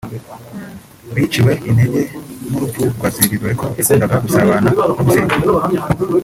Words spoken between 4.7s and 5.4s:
no gusenga